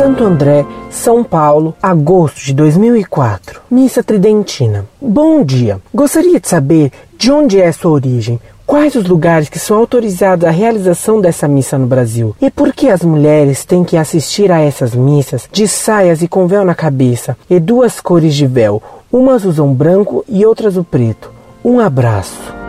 Santo 0.00 0.24
André, 0.24 0.64
São 0.88 1.22
Paulo, 1.22 1.76
agosto 1.82 2.42
de 2.42 2.54
2004. 2.54 3.60
Missa 3.70 4.02
Tridentina. 4.02 4.86
Bom 4.98 5.44
dia. 5.44 5.78
Gostaria 5.92 6.40
de 6.40 6.48
saber 6.48 6.90
de 7.18 7.30
onde 7.30 7.60
é 7.60 7.70
sua 7.70 7.90
origem. 7.90 8.40
Quais 8.66 8.94
os 8.94 9.04
lugares 9.04 9.50
que 9.50 9.58
são 9.58 9.76
autorizados 9.76 10.46
à 10.46 10.50
realização 10.50 11.20
dessa 11.20 11.46
missa 11.46 11.76
no 11.76 11.86
Brasil? 11.86 12.34
E 12.40 12.50
por 12.50 12.72
que 12.72 12.88
as 12.88 13.02
mulheres 13.02 13.62
têm 13.62 13.84
que 13.84 13.98
assistir 13.98 14.50
a 14.50 14.62
essas 14.62 14.94
missas 14.94 15.46
de 15.52 15.68
saias 15.68 16.22
e 16.22 16.28
com 16.28 16.46
véu 16.46 16.64
na 16.64 16.74
cabeça 16.74 17.36
e 17.50 17.60
duas 17.60 18.00
cores 18.00 18.34
de 18.34 18.46
véu? 18.46 18.82
Umas 19.12 19.44
usam 19.44 19.70
branco 19.74 20.24
e 20.26 20.46
outras 20.46 20.78
o 20.78 20.82
preto. 20.82 21.30
Um 21.62 21.78
abraço. 21.78 22.59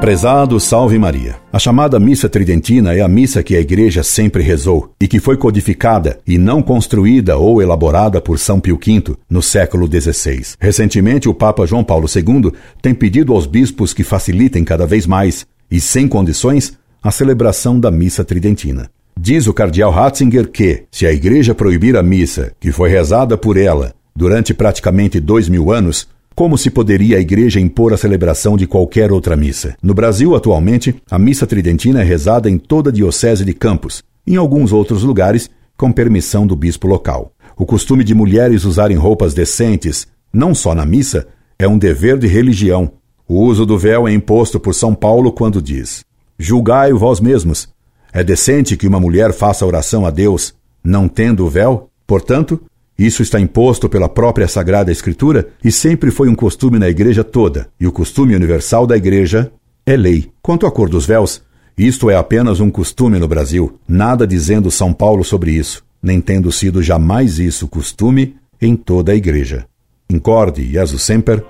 Prezado 0.00 0.58
Salve 0.58 0.98
Maria. 0.98 1.36
A 1.52 1.58
chamada 1.58 2.00
missa 2.00 2.26
tridentina 2.26 2.94
é 2.94 3.02
a 3.02 3.08
missa 3.08 3.42
que 3.42 3.54
a 3.54 3.60
Igreja 3.60 4.02
sempre 4.02 4.42
rezou 4.42 4.94
e 4.98 5.06
que 5.06 5.20
foi 5.20 5.36
codificada 5.36 6.18
e 6.26 6.38
não 6.38 6.62
construída 6.62 7.36
ou 7.36 7.60
elaborada 7.60 8.18
por 8.18 8.38
São 8.38 8.58
Pio 8.58 8.78
V 8.82 9.14
no 9.28 9.42
século 9.42 9.86
XVI. 9.86 10.54
Recentemente, 10.58 11.28
o 11.28 11.34
Papa 11.34 11.66
João 11.66 11.84
Paulo 11.84 12.06
II 12.08 12.50
tem 12.80 12.94
pedido 12.94 13.34
aos 13.34 13.44
bispos 13.44 13.92
que 13.92 14.02
facilitem 14.02 14.64
cada 14.64 14.86
vez 14.86 15.06
mais 15.06 15.46
e 15.70 15.78
sem 15.78 16.08
condições 16.08 16.78
a 17.02 17.10
celebração 17.10 17.78
da 17.78 17.90
missa 17.90 18.24
tridentina. 18.24 18.90
Diz 19.20 19.46
o 19.46 19.52
cardeal 19.52 19.90
Ratzinger 19.90 20.48
que, 20.48 20.84
se 20.90 21.04
a 21.04 21.12
Igreja 21.12 21.54
proibir 21.54 21.94
a 21.94 22.02
missa, 22.02 22.52
que 22.58 22.72
foi 22.72 22.88
rezada 22.88 23.36
por 23.36 23.58
ela 23.58 23.92
durante 24.16 24.54
praticamente 24.54 25.20
dois 25.20 25.46
mil 25.46 25.70
anos, 25.70 26.08
como 26.40 26.56
se 26.56 26.70
poderia 26.70 27.18
a 27.18 27.20
igreja 27.20 27.60
impor 27.60 27.92
a 27.92 27.98
celebração 27.98 28.56
de 28.56 28.66
qualquer 28.66 29.12
outra 29.12 29.36
missa? 29.36 29.76
No 29.82 29.92
Brasil, 29.92 30.34
atualmente, 30.34 30.96
a 31.10 31.18
missa 31.18 31.46
tridentina 31.46 32.00
é 32.00 32.02
rezada 32.02 32.48
em 32.48 32.56
toda 32.56 32.88
a 32.88 32.92
diocese 32.94 33.44
de 33.44 33.52
Campos, 33.52 34.02
em 34.26 34.36
alguns 34.36 34.72
outros 34.72 35.02
lugares, 35.02 35.50
com 35.76 35.92
permissão 35.92 36.46
do 36.46 36.56
bispo 36.56 36.88
local. 36.88 37.34
O 37.58 37.66
costume 37.66 38.02
de 38.02 38.14
mulheres 38.14 38.64
usarem 38.64 38.96
roupas 38.96 39.34
decentes, 39.34 40.08
não 40.32 40.54
só 40.54 40.74
na 40.74 40.86
missa, 40.86 41.28
é 41.58 41.68
um 41.68 41.76
dever 41.76 42.16
de 42.16 42.26
religião. 42.26 42.90
O 43.28 43.42
uso 43.42 43.66
do 43.66 43.76
véu 43.76 44.08
é 44.08 44.12
imposto 44.14 44.58
por 44.58 44.74
São 44.74 44.94
Paulo 44.94 45.32
quando 45.32 45.60
diz: 45.60 46.06
Julgai 46.38 46.90
vós 46.94 47.20
mesmos. 47.20 47.68
É 48.14 48.24
decente 48.24 48.78
que 48.78 48.88
uma 48.88 48.98
mulher 48.98 49.34
faça 49.34 49.66
oração 49.66 50.06
a 50.06 50.10
Deus, 50.10 50.54
não 50.82 51.06
tendo 51.06 51.44
o 51.44 51.50
véu? 51.50 51.90
Portanto, 52.06 52.58
isso 53.00 53.22
está 53.22 53.40
imposto 53.40 53.88
pela 53.88 54.10
própria 54.10 54.46
Sagrada 54.46 54.92
Escritura 54.92 55.48
e 55.64 55.72
sempre 55.72 56.10
foi 56.10 56.28
um 56.28 56.34
costume 56.34 56.78
na 56.78 56.86
Igreja 56.86 57.24
toda, 57.24 57.68
e 57.80 57.86
o 57.86 57.92
costume 57.92 58.36
universal 58.36 58.86
da 58.86 58.94
Igreja 58.94 59.50
é 59.86 59.96
lei. 59.96 60.30
Quanto 60.42 60.66
à 60.66 60.70
cor 60.70 60.90
dos 60.90 61.06
véus, 61.06 61.42
isto 61.78 62.10
é 62.10 62.14
apenas 62.14 62.60
um 62.60 62.70
costume 62.70 63.18
no 63.18 63.26
Brasil, 63.26 63.78
nada 63.88 64.26
dizendo 64.26 64.70
São 64.70 64.92
Paulo 64.92 65.24
sobre 65.24 65.52
isso, 65.52 65.82
nem 66.02 66.20
tendo 66.20 66.52
sido 66.52 66.82
jamais 66.82 67.38
isso 67.38 67.66
costume 67.66 68.36
em 68.60 68.76
toda 68.76 69.12
a 69.12 69.16
Igreja. 69.16 69.64
Incorde 70.10 70.70
Jesus 70.70 71.00
Semper, 71.00 71.42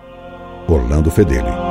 Orlando 0.68 1.10
Fedeli. 1.10 1.69